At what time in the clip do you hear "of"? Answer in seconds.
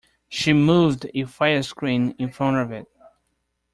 2.57-2.71